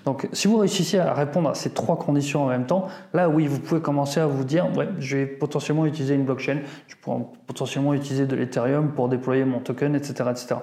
[0.06, 3.48] Donc, si vous réussissez à répondre à ces trois conditions en même temps, là, oui,
[3.48, 7.24] vous pouvez commencer à vous dire, ouais, je vais potentiellement utiliser une blockchain, je pourrais
[7.48, 10.56] potentiellement utiliser de l'Ethereum pour déployer mon token, etc., etc.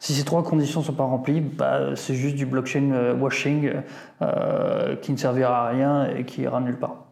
[0.00, 3.72] Si ces trois conditions ne sont pas remplies, bah, c'est juste du blockchain euh, washing
[4.20, 7.05] euh, qui ne servira à rien et qui ira nulle part.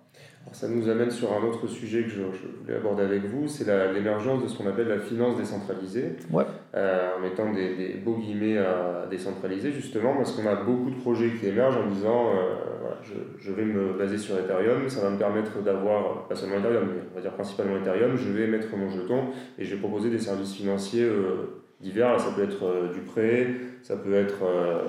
[0.54, 3.66] Ça nous amène sur un autre sujet que je, je voulais aborder avec vous, c'est
[3.92, 6.44] l'émergence de ce qu'on appelle la finance décentralisée, Ouais.
[6.76, 10.94] euh, en mettant des, des beaux guillemets à décentraliser justement, parce qu'on a beaucoup de
[10.96, 13.14] projets qui émergent en disant, euh, voilà, je,
[13.44, 17.02] je vais me baser sur Ethereum, ça va me permettre d'avoir, pas seulement Ethereum, mais
[17.12, 19.24] on va dire principalement Ethereum, je vais mettre mon jeton
[19.58, 23.00] et je vais proposer des services financiers euh, divers, Là, ça peut être euh, du
[23.00, 23.48] prêt,
[23.82, 24.82] ça peut être euh,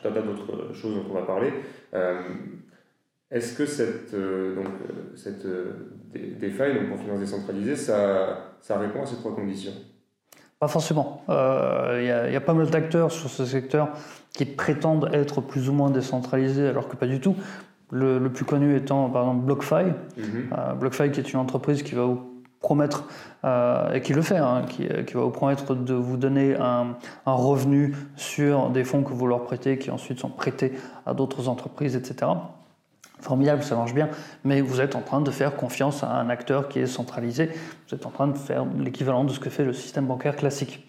[0.00, 1.52] tout un tas d'autres choses dont on va parler.
[3.30, 5.72] Est-ce que cette, euh, donc, euh, cette euh,
[6.14, 9.72] DeFi, donc pour finance décentralisée, ça, ça répond à ces trois conditions?
[10.60, 11.22] Pas forcément.
[11.28, 13.88] Euh, Il y, a- il y a pas mal d'acteurs sur ce secteur
[14.32, 17.34] qui prétendent être plus ou moins décentralisés alors que pas du tout.
[17.90, 19.84] Le, le plus connu étant par exemple BlockFi,
[20.16, 20.50] Mhm.
[20.56, 22.20] Euh, BlockFi qui est une entreprise qui va vous
[22.60, 23.06] promettre,
[23.44, 26.96] euh, et qui le fait, hein, qui, qui va vous promettre de vous donner un,
[27.26, 30.72] un revenu sur des fonds que vous leur prêtez, qui ensuite sont prêtés
[31.04, 32.30] à d'autres entreprises, etc.
[33.24, 34.10] Formidable, ça marche bien,
[34.44, 37.48] mais vous êtes en train de faire confiance à un acteur qui est centralisé,
[37.88, 40.86] vous êtes en train de faire l'équivalent de ce que fait le système bancaire classique.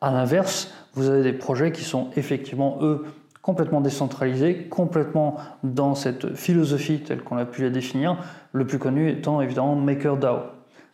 [0.00, 3.04] À l'inverse, vous avez des projets qui sont effectivement, eux,
[3.40, 8.16] complètement décentralisés, complètement dans cette philosophie telle qu'on a pu la définir,
[8.50, 10.40] le plus connu étant évidemment MakerDAO.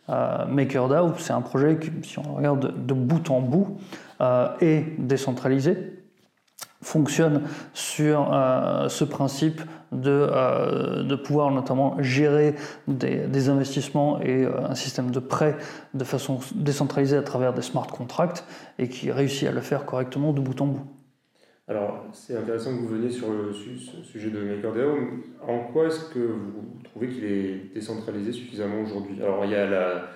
[0.09, 3.79] Euh, MakerDAO, c'est un projet qui, si on regarde de, de bout en bout,
[4.21, 6.02] euh, est décentralisé,
[6.83, 7.43] fonctionne
[7.73, 12.55] sur euh, ce principe de, euh, de pouvoir notamment gérer
[12.87, 15.55] des, des investissements et euh, un système de prêt
[15.93, 18.45] de façon décentralisée à travers des smart contracts
[18.79, 20.87] et qui réussit à le faire correctement de bout en bout.
[21.67, 24.97] Alors, c'est intéressant que vous veniez sur le sujet de MakerDAO.
[25.47, 29.15] En quoi est-ce que vous trouvez qu'il est décentralisé suffisamment aujourd'hui?
[29.23, 30.09] Alors, il y a la,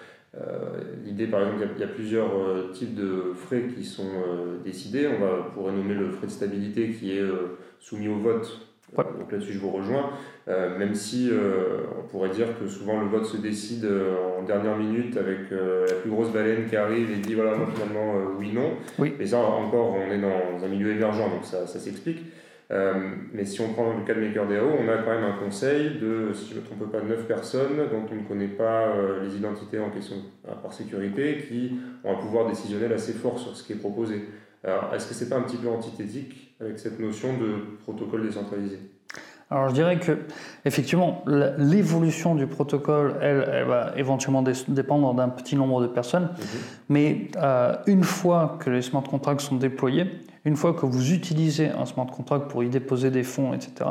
[1.06, 3.84] l'idée, par exemple, il y a- il y, a plusieurs euh, types de frais qui
[3.84, 5.08] sont euh, décidés.
[5.08, 8.62] On va pourrait nommer le frais de stabilité qui est euh, soumis au vote.
[8.98, 9.04] Ouais.
[9.20, 10.12] Donc là-dessus, je vous rejoins.
[10.48, 14.44] Euh, même si euh, on pourrait dire que souvent le vote se décide euh, en
[14.44, 18.24] dernière minute avec euh, la plus grosse baleine qui arrive et dit voilà, finalement, euh,
[18.40, 18.72] oui, non.
[18.98, 19.14] Oui.
[19.20, 22.20] Mais ça, encore, on est dans un milieu émergent, donc ça, ça s'explique.
[22.70, 22.94] Euh,
[23.34, 26.34] mais si on prend le cas de MakerDAO, on a quand même un conseil de,
[26.34, 29.38] si je ne me trompe pas, 9 personnes dont on ne connaît pas euh, les
[29.38, 33.64] identités en question euh, par sécurité, qui ont un pouvoir décisionnel assez fort sur ce
[33.64, 34.28] qui est proposé.
[34.66, 38.80] Alors, est-ce que c'est pas un petit peu antithétique avec cette notion de protocole décentralisé?
[39.50, 40.12] Alors je dirais que
[40.66, 46.32] effectivement l'évolution du protocole, elle, elle va éventuellement dé- dépendre d'un petit nombre de personnes,
[46.90, 50.04] mais euh, une fois que les smart contracts sont déployés,
[50.48, 53.90] une fois que vous utilisez un smart contract pour y déposer des fonds, etc.,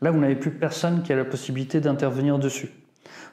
[0.00, 2.70] là vous n'avez plus personne qui a la possibilité d'intervenir dessus.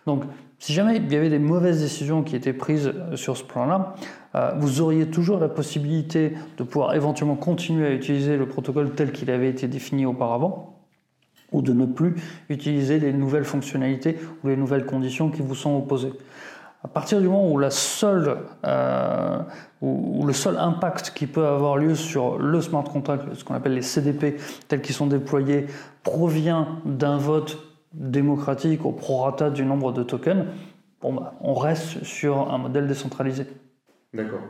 [0.05, 0.23] Donc,
[0.59, 3.95] si jamais il y avait des mauvaises décisions qui étaient prises sur ce plan-là,
[4.57, 9.31] vous auriez toujours la possibilité de pouvoir éventuellement continuer à utiliser le protocole tel qu'il
[9.31, 10.73] avait été défini auparavant
[11.53, 12.15] ou de ne plus
[12.49, 16.11] utiliser les nouvelles fonctionnalités ou les nouvelles conditions qui vous sont opposées.
[16.83, 19.39] À partir du moment où, la seule, euh,
[19.81, 23.81] le seul impact qui peut avoir lieu sur le smart contract, ce qu'on appelle les
[23.81, 24.37] CDP
[24.67, 25.67] tels qu'ils sont déployés,
[26.03, 27.57] provient d'un vote
[27.93, 30.45] démocratique au prorata du nombre de tokens,
[31.01, 33.47] bon bah, on reste sur un modèle décentralisé.
[34.13, 34.41] D'accord.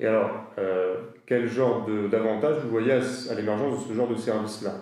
[0.00, 0.94] Et alors, euh,
[1.26, 4.72] quel genre d'avantage vous voyez à l'émergence de ce genre de service-là?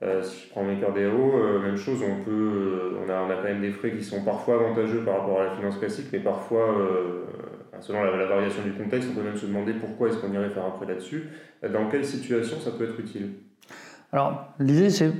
[0.00, 3.34] Euh, si je prends MakerDAO, euh, même chose, on, peut, euh, on, a, on a
[3.34, 6.20] quand même des frais qui sont parfois avantageux par rapport à la finance classique, mais
[6.20, 6.66] parfois,
[7.80, 10.64] selon la, variation du contexte, on peut même se demander pourquoi est-ce qu'on irait faire
[10.64, 11.28] un prêt là-dessus.
[11.72, 13.30] Dans quelle situation ça peut être utile?
[14.12, 15.12] Alors, l'idée, c'est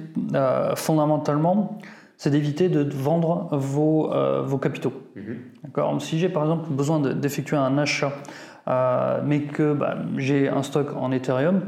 [0.77, 1.79] fondamentalement,
[2.17, 4.13] c'est d'éviter de vendre vos,
[4.45, 4.93] vos capitaux.
[5.17, 6.01] Mhm.
[6.01, 8.13] Si j'ai par exemple besoin d'effectuer un achat,
[9.25, 11.63] mais que bah, j'ai un stock en Ethereum,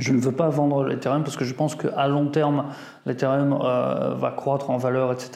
[0.00, 2.66] je ne veux pas vendre l'Ethereum parce que je pense qu'à long terme,
[3.06, 5.30] l'Ethereum euh, va croître en valeur, etc.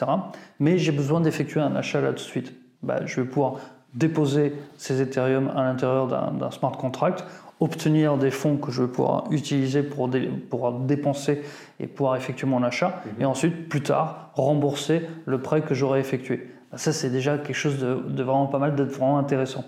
[0.59, 2.53] Mais j'ai besoin d'effectuer un achat là tout de suite.
[2.83, 3.55] Bah, je vais pouvoir
[3.93, 7.23] déposer ces Ethereum à l'intérieur d'un smart contract,
[7.59, 10.09] obtenir des fonds que je vais pouvoir utiliser pour,
[10.49, 11.41] pour dépenser
[11.79, 13.21] et pouvoir effectuer mon achat, mhm.
[13.21, 16.51] et ensuite, plus tard, rembourser le prêt que j'aurais effectué.
[16.75, 19.63] Ça, c'est déjà quelque chose de, vraiment pas mal, d'être vraiment intéressant.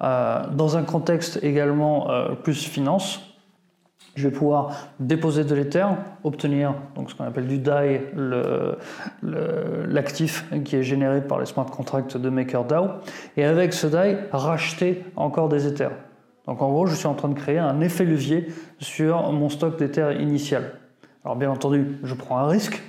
[0.00, 3.27] Euh, dans un contexte également euh, plus finance,
[4.18, 5.86] je vais pouvoir déposer de l'Ether,
[6.24, 8.02] obtenir donc ce qu'on appelle du DAI,
[9.22, 12.88] l'actif qui est généré par les smart contracts de MakerDAO,
[13.36, 15.92] et avec ce DAI, racheter encore des Ethers.
[16.46, 18.48] Donc en gros, je suis en train de créer un effet levier
[18.80, 20.72] sur mon stock d'Ether initial.
[21.24, 22.82] Alors bien entendu, je prends un risque,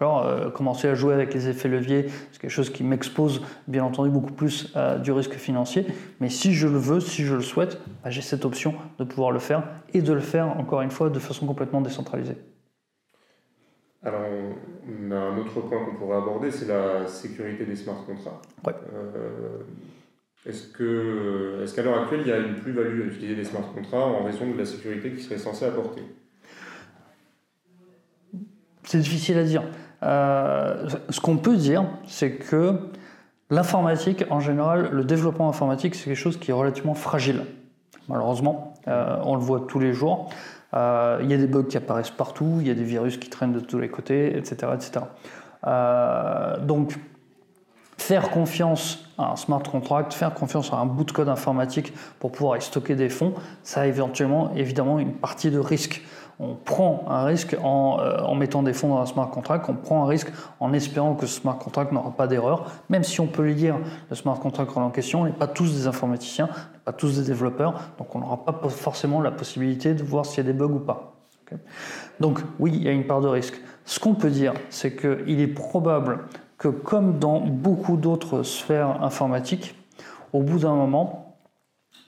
[0.00, 4.10] euh, commencer à jouer avec les effets leviers, c'est quelque chose qui m'expose bien entendu
[4.10, 5.86] beaucoup plus à du risque financier.
[6.20, 9.30] Mais si je le veux, si je le souhaite, bah, j'ai cette option de pouvoir
[9.30, 9.62] le faire
[9.94, 12.36] et de le faire encore une fois de façon complètement décentralisée.
[14.04, 14.22] Alors,
[14.88, 18.48] on a un autre point qu'on pourrait aborder, c'est la sécurité des smart contracts.
[18.66, 19.58] Euh,
[20.44, 23.72] est-ce que, est-ce qu'à l'heure actuelle, il y a une plus-value à utiliser des smart
[23.72, 26.02] contracts en raison de la sécurité qui serait censée apporter?
[28.82, 29.62] C'est difficile à dire.
[30.02, 32.78] Euh, ce qu'on peut dire, c'est que
[33.50, 37.44] l'informatique, en général, le développement informatique, c'est quelque chose qui est relativement fragile.
[38.08, 40.30] Malheureusement, euh, on le voit tous les jours.
[40.74, 43.28] Euh, il y a des bugs qui apparaissent partout, il y a des virus qui
[43.28, 44.72] traînent de tous les côtés, etc.
[44.74, 45.04] etc.
[46.62, 46.98] donc,
[47.96, 52.32] faire confiance à un smart contract, faire confiance à un bout de code informatique pour
[52.32, 56.02] pouvoir y stocker des fonds, ça a éventuellement, évidemment, une partie de risque
[56.42, 60.04] on prend un risque euh, en, mettant des fonds dans un smart contract, on prend
[60.04, 63.46] un risque en espérant que ce smart contract n'aura pas d'erreur, même si on peut
[63.46, 63.78] lire
[64.10, 67.18] le smart contract en question, on n'est pas tous des informaticiens, on n'est pas tous
[67.20, 70.58] des développeurs, donc on n'aura pas forcément la possibilité de voir s'il y a des
[70.58, 71.14] bugs ou pas.
[72.18, 73.60] donc oui, il y a une part de risque.
[73.84, 76.20] Ce qu'on peut dire, c'est qu'il est probable
[76.62, 79.74] que comme dans beaucoup d'autres sphères informatiques,
[80.32, 81.36] au bout d'un moment,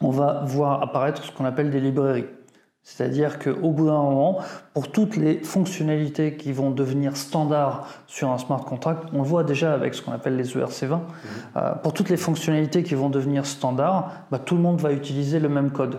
[0.00, 2.28] on va voir apparaître ce qu'on appelle des librairies.
[2.84, 4.38] C'est-à-dire qu'au bout d'un moment,
[4.72, 9.42] pour toutes les fonctionnalités qui vont devenir standards sur un smart contract, on le voit
[9.42, 11.00] déjà avec ce qu'on appelle les ERC20, mhm.
[11.56, 15.40] euh, pour toutes les fonctionnalités qui vont devenir standards, bah, tout le monde va utiliser
[15.40, 15.98] le même code.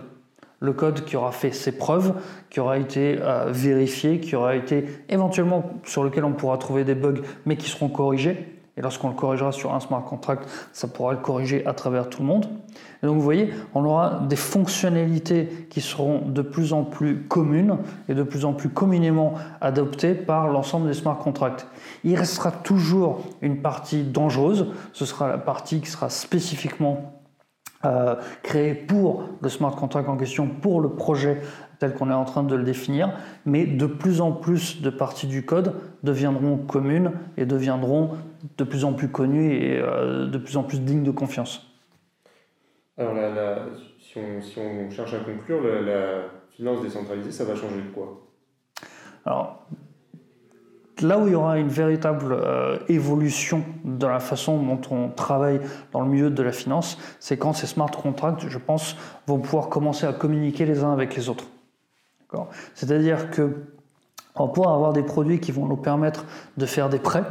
[0.60, 2.14] Le code qui aura fait ses preuves,
[2.48, 6.94] qui aura été euh, vérifié, qui aura été éventuellement sur lequel on pourra trouver des
[6.94, 8.56] bugs, mais qui seront corrigés.
[8.78, 12.20] Et lorsqu'on le corrigera sur un smart contract, ça pourra le corriger à travers tout
[12.20, 12.46] le monde.
[13.02, 17.78] Et donc vous voyez, on aura des fonctionnalités qui seront de plus en plus communes
[18.08, 21.66] et de plus en plus communément adoptées par l'ensemble des smart contracts.
[22.04, 27.15] Il restera toujours une partie dangereuse, ce sera la partie qui sera spécifiquement
[27.84, 31.40] euh, créée pour le smart contract en question, pour le projet
[31.78, 33.12] tel qu'on est en train de le définir,
[33.44, 38.12] mais de plus en plus de parties du code deviendront communes et deviendront
[38.56, 41.70] de plus en plus connues et euh, de plus en plus dignes de confiance.
[42.98, 43.14] Alors,
[44.00, 48.22] si, on, cherche à conclure, la, finance décentralisée, ça va changer de quoi?
[49.26, 49.66] Alors,
[51.02, 55.60] là où il y aura une véritable euh, évolution de la façon dont on travaille
[55.92, 59.68] dans le milieu de la finance, c'est quand ces smart contracts, je pense, vont pouvoir
[59.68, 61.44] commencer à communiquer les uns avec les autres.
[62.74, 63.56] C'est-à-dire que
[64.34, 66.26] on va pouvoir avoir des produits qui vont nous permettre
[66.58, 67.24] de faire des prêts.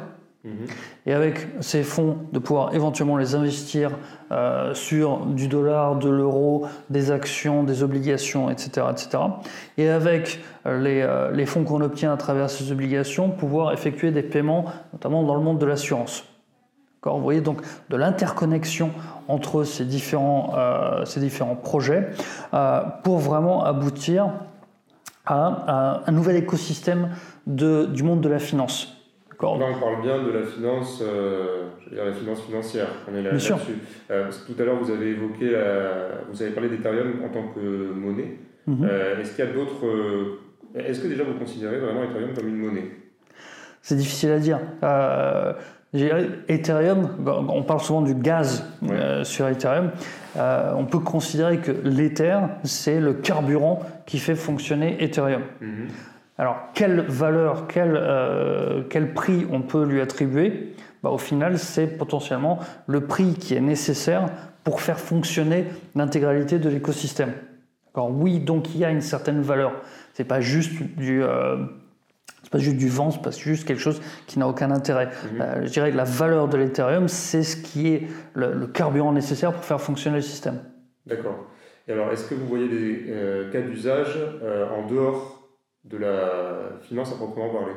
[1.05, 3.91] Et avec ces fonds de pouvoir éventuellement les investir
[4.31, 8.87] euh, sur du dollar, de l'euro, des actions, des obligations, etc.
[8.91, 9.23] etc.
[9.77, 14.11] Et avec euh, les, euh, les fonds qu'on obtient à travers ces obligations, pouvoir effectuer
[14.11, 16.25] des paiements, notamment dans le monde de l'assurance.
[17.03, 18.89] Vous voyez donc de l'interconnexion
[19.27, 20.55] entre ces différents,
[21.05, 22.09] ces différents projets
[23.03, 24.31] pour vraiment aboutir
[25.23, 27.11] à, un nouvel écosystème
[27.45, 28.94] du monde de la finance.
[29.41, 32.87] Là, on parle bien de la finance, euh, je veux dire la finance financière.
[33.11, 33.53] On est là, dessus
[34.11, 35.55] euh, tout à l'heure, vous avez évoqué,
[36.31, 38.37] vous avez parlé d'Ethereum en tant que monnaie.
[38.67, 38.89] Mhm.
[39.21, 39.85] est-ce qu'il y a d'autres,
[40.73, 42.91] est-ce que déjà vous considérez vraiment Ethereum comme une monnaie?
[43.81, 44.59] C'est difficile à dire.
[46.47, 47.09] Ethereum,
[47.49, 49.91] on parle souvent du gaz euh, sur Ethereum.
[50.37, 55.43] Euh, on peut considérer que l'Ether, c'est le carburant qui fait fonctionner Ethereum.
[55.61, 55.87] Mhm.
[56.37, 60.73] Alors, quelle valeur, quel, euh, quel, prix on peut lui attribuer?
[61.01, 64.27] Bah, Au final, c'est potentiellement le prix qui est nécessaire
[64.63, 67.33] pour faire fonctionner l'intégralité de l'écosystème.
[67.95, 69.71] Oui, donc il y a une certaine valeur.
[70.13, 71.23] C'est pas juste du
[72.45, 75.07] c'est pas juste du vent, c'est pas juste quelque chose qui n'a aucun intérêt.
[75.07, 75.41] Mhm.
[75.41, 78.03] Euh, je dirais que la valeur de l'Ethereum, c'est ce qui est
[78.35, 80.59] le, carburant nécessaire pour faire fonctionner le système.
[81.07, 81.47] D'accord.
[81.87, 85.34] Et alors, est-ce que vous voyez des euh, cas d'usage euh, en dehors
[85.85, 87.73] de la finance à proprement parler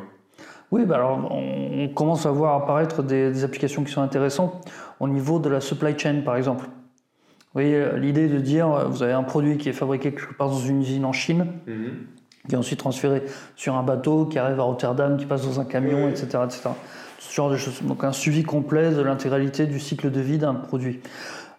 [0.71, 5.39] oui, bah alors on, commence à voir apparaître des, applications qui sont intéressantes au niveau
[5.39, 6.67] de la supply chain, par exemple.
[6.67, 10.59] Vous voyez, l'idée de dire, vous avez un produit qui est fabriqué quelque part dans
[10.59, 12.07] une usine en Chine, mhm
[12.49, 13.23] qui est ensuite transféré
[13.57, 16.71] sur un bateau, qui arrive à Rotterdam, qui passe dans un camion, etc., etc.
[17.19, 17.83] Ce genre de choses.
[17.83, 21.01] Donc un suivi complet de l'intégralité du cycle de vie d'un produit.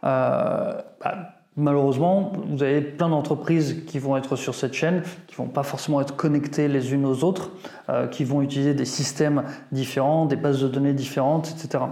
[0.03, 1.15] Euh, bah,
[1.59, 6.01] malheureusement, vous avez plein d'entreprises qui vont être sur cette chaîne, qui vont pas forcément
[6.01, 7.51] être connectées les unes aux autres,
[7.89, 11.83] euh, qui vont utiliser des systèmes différents, des bases de données différentes, etc.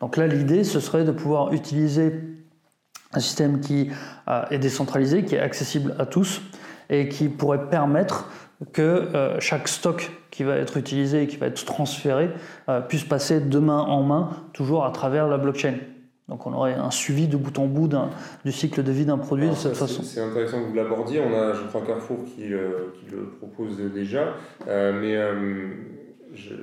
[0.00, 2.20] Donc là, l'idée, ce serait de pouvoir utiliser
[3.12, 3.90] un système qui
[4.28, 6.42] euh, est décentralisé, qui est accessible à tous
[6.90, 8.28] et qui pourrait permettre
[8.72, 12.30] que euh, chaque stock qui va être utilisé et qui va être transféré
[12.88, 15.74] puisse passer de main en main, toujours à travers la blockchain.
[16.28, 17.90] Donc on aurait un suivi de bout en bout
[18.44, 20.02] du cycle de vie d'un produit de cette façon.
[20.02, 21.20] C'est intéressant que vous l'abordiez.
[21.20, 24.34] On a, je crois, Carrefour qui, euh, qui le propose déjà.
[24.66, 25.18] mais
[26.32, 26.54] je,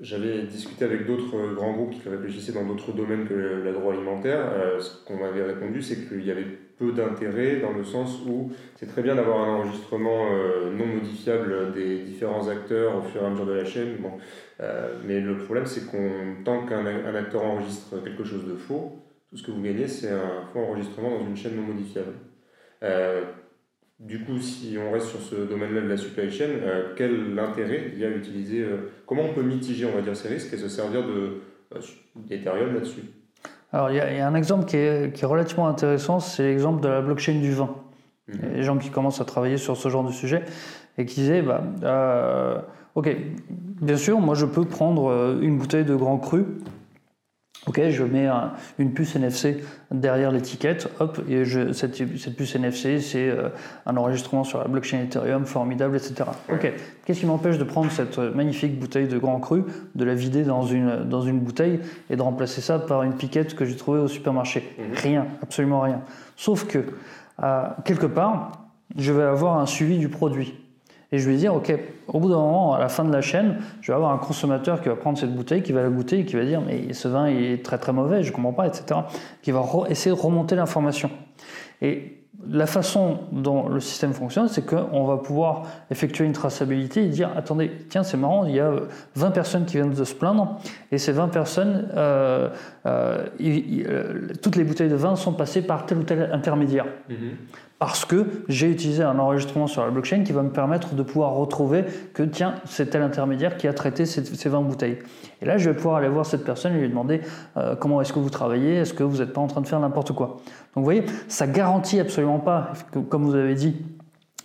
[0.00, 4.44] j'avais discuté avec d'autres grands groupes qui réfléchissaient dans d'autres domaines que l'agroalimentaire.
[4.78, 6.46] ce qu'on m'avait répondu, c'est qu'il y avait
[6.80, 11.72] peu d'intérêt dans le sens où c'est très bien d'avoir un enregistrement euh, non modifiable
[11.74, 13.96] des différents acteurs au fur et à mesure de la chaîne.
[13.98, 14.12] Bon,
[14.60, 18.96] euh, mais le problème, c'est qu'on tant qu'un acteur enregistre quelque chose de faux,
[19.28, 22.14] tout ce que vous gagnez, c'est un faux enregistrement dans une chaîne non modifiable.
[22.82, 23.24] Euh,
[23.98, 26.48] du coup, si on reste sur ce domaine-là de la supply chain,
[26.96, 28.64] quel intérêt il y a à utiliser
[29.04, 31.04] Comment on peut mitiger, on va dire, ces risques et se servir
[32.16, 33.02] d'Ethereum là-dessus?
[33.72, 36.88] Alors, il y, a un exemple qui est, qui est relativement intéressant, c'est l'exemple de
[36.88, 37.70] la blockchain du vin.
[38.28, 40.44] Il y a des gens qui commencent à travailler sur ce genre de sujet
[40.98, 42.58] et qui disaient, bah, euh,
[42.96, 43.16] ok,
[43.80, 46.46] bien sûr, moi je peux prendre euh, une bouteille de grand cru
[47.66, 48.26] Ok, je mets
[48.78, 53.50] une puce NFC derrière l'étiquette, hop, et je, cette, cette, puce NFC, c'est euh,
[53.84, 56.30] un enregistrement sur la blockchain Ethereum, formidable, etc.
[56.50, 56.72] Ok,
[57.04, 60.62] qu'est-ce qui m'empêche de prendre cette magnifique bouteille de Grand Cru, de la vider dans
[60.62, 64.08] une, dans une bouteille et de remplacer ça par une piquette que j'ai trouvée au
[64.08, 64.64] supermarché?
[64.78, 64.84] Mhm.
[64.96, 66.00] Rien, absolument rien.
[66.36, 66.78] Sauf que,
[67.42, 68.52] euh, quelque part,
[68.96, 70.54] je vais avoir un suivi du produit.
[71.12, 71.72] Et je vais dire, OK,
[72.08, 74.80] au bout d'un moment, à la fin de la chaîne, je vais avoir un consommateur
[74.80, 77.08] qui va prendre cette bouteille, qui va la goûter et qui va dire, mais ce
[77.08, 79.00] vin est très très mauvais, je ne comprends pas, etc.
[79.42, 81.10] Qui va essayer de remonter l'information.
[81.82, 82.16] Et
[82.48, 87.30] la façon dont le système fonctionne, c'est qu'on va pouvoir effectuer une traçabilité et dire
[87.36, 88.72] attendez, tiens, c'est marrant, il y a
[89.16, 90.58] 20 personnes qui viennent de se plaindre,
[90.90, 92.48] et ces 20 personnes, euh,
[92.86, 96.86] euh, euh, toutes les bouteilles de vin sont passées par tel ou tel intermédiaire.
[97.10, 101.02] Mm-hmm parce que j'ai utilisé un enregistrement sur la blockchain qui va me permettre de
[101.02, 104.98] pouvoir retrouver que tiens, c'est tel intermédiaire qui a traité ces, 20 bouteilles.
[105.40, 107.22] Et là, je vais pouvoir aller voir cette personne et lui demander
[107.56, 109.80] euh, comment est-ce que vous travaillez, est-ce que vous n'êtes pas en train de faire
[109.80, 110.26] n'importe quoi?
[110.26, 112.74] Donc vous voyez, ça garantit absolument pas,
[113.08, 113.74] comme vous avez dit,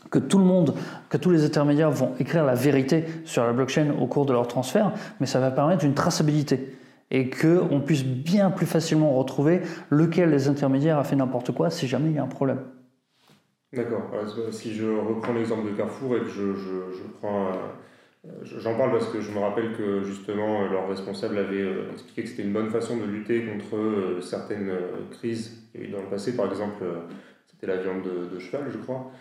[0.09, 0.73] que tout le monde,
[1.09, 4.47] que tous les intermédiaires vont écrire la vérité sur la blockchain au cours de leur
[4.47, 6.73] transfert, mais ça va permettre une traçabilité
[7.11, 11.85] et qu'on puisse bien plus facilement retrouver lequel des intermédiaires a fait n'importe quoi si
[11.85, 12.59] jamais il y a un problème.
[13.75, 14.09] D'accord.
[14.51, 17.51] Si je reprends l'exemple de Carrefour et que je, je, prends.
[18.41, 22.29] J'en parle parce que je me rappelle que justement leur responsable avait euh, expliqué que
[22.29, 25.61] c'était une bonne façon de lutter contre euh, certaines euh, crises.
[25.91, 26.83] Dans le passé, par exemple,
[27.47, 29.11] c'était la viande de, cheval, je crois.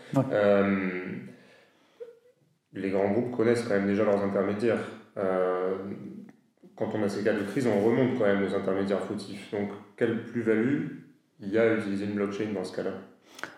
[2.72, 4.78] les grands groupes connaissent quand même déjà leurs intermédiaires.
[6.76, 9.50] quand on a ces cas de crise, on remonte quand même aux intermédiaires fautifs.
[9.50, 10.86] Donc, quelle plus-value
[11.40, 12.92] il y a à utiliser une blockchain dans ce cas-là?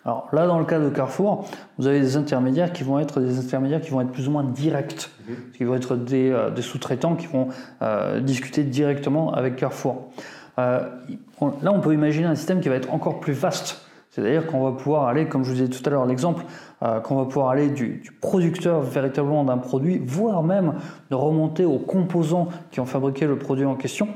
[0.05, 1.49] Alors là, dans le cas de Carrefour,
[1.79, 4.45] vous avez des intermédiaires qui vont être des intermédiaires qui vont être plus ou moins
[4.45, 5.37] directs, mhm.
[5.57, 7.49] qui vont être des, euh, sous-traitants qui vont
[7.83, 10.11] euh, discuter directement avec Carrefour.
[10.57, 10.93] là,
[11.41, 13.83] on peut imaginer un système qui va être encore plus vaste.
[14.11, 16.45] C'est-à-dire qu'on va pouvoir aller, comme je vous disais tout à l'heure l'exemple,
[16.81, 20.75] qu'on va pouvoir aller du, producteur véritablement d'un produit, voire même
[21.11, 24.09] de remonter aux composants qui ont fabriqué le produit en question,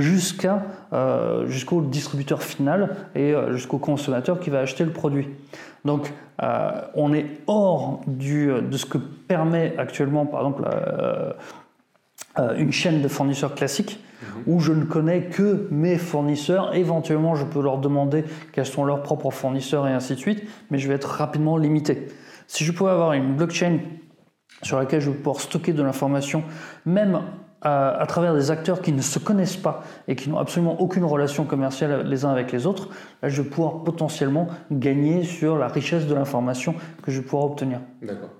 [0.00, 0.62] jusqu'à
[1.46, 5.28] jusqu'au distributeur final et jusqu'au consommateur qui va acheter le produit.
[5.84, 6.12] Donc,
[6.94, 10.68] on est hors du, de ce que permet actuellement, par exemple,
[12.38, 14.42] euh, une chaîne de fournisseurs classique mhm.
[14.46, 16.74] où je ne connais que mes fournisseurs.
[16.76, 20.78] Éventuellement, je peux leur demander quels sont leurs propres fournisseurs et ainsi de suite, mais
[20.78, 22.06] je vais être rapidement limité.
[22.46, 23.80] Si je pouvais avoir une blockchain
[24.62, 26.44] sur laquelle je vais pouvoir stocker de l'information,
[26.86, 27.20] même
[27.62, 31.44] à, travers des acteurs qui ne se connaissent pas et qui n'ont absolument aucune relation
[31.44, 32.88] commerciale les uns avec les autres,
[33.22, 37.44] là, je vais pouvoir potentiellement gagner sur la richesse de l'information que je vais pouvoir
[37.44, 37.80] obtenir.
[38.02, 38.30] D'accord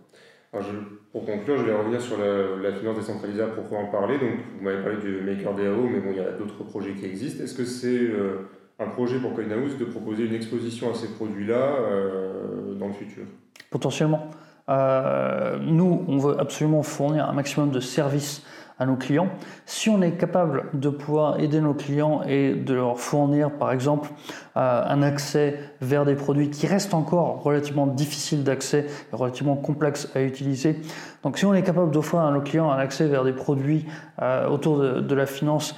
[1.12, 4.18] pour conclure, je vais revenir sur la, finance décentralisée pour en parler.
[4.18, 7.42] Donc, vous m'avez parlé du MakerDAO, mais bon, il y a d'autres projets qui existent.
[7.42, 8.48] Est-ce que c'est euh,
[8.78, 13.24] un projet pour CoinHouse de proposer une exposition à ces produits-là euh, dans le futur?
[13.70, 14.28] Potentiellement.
[14.68, 18.44] Euh, nous, on veut absolument fournir un maximum de services
[18.80, 19.28] à nos clients.
[19.66, 24.10] Si on est capable de pouvoir aider nos clients et de leur fournir, par exemple,
[24.56, 30.10] euh, un accès vers des produits qui restent encore relativement difficiles d'accès et relativement complexes
[30.16, 30.80] à utiliser.
[31.22, 33.86] Donc, si on est capable d'offrir à nos clients un accès vers des produits
[34.22, 35.76] euh, autour de, la finance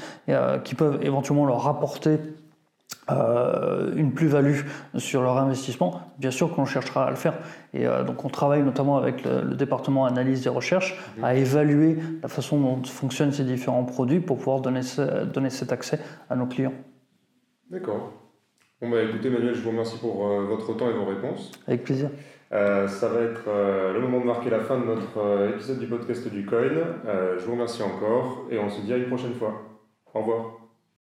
[0.62, 2.18] qui peuvent éventuellement leur rapporter
[3.10, 4.60] euh, une plus-value
[4.96, 7.34] sur leur investissement, bien sûr qu'on cherchera à le faire.
[7.74, 12.28] Et euh, donc on travaille notamment avec le, département analyse et recherche à évaluer la
[12.28, 14.82] façon dont fonctionnent ces différents produits pour pouvoir donner,
[15.34, 15.98] donner cet accès
[16.30, 16.74] à nos clients.
[17.70, 18.12] D'accord.
[18.80, 21.50] Bon bah écoutez Manuel, je vous remercie pour euh, votre temps et vos réponses.
[21.66, 22.08] Avec plaisir.
[22.50, 26.46] ça va être le moment de marquer la fin de notre épisode du podcast du
[26.46, 26.68] Coin.
[27.04, 29.60] je vous remercie encore et on se dit à une prochaine fois.
[30.14, 30.61] Au revoir.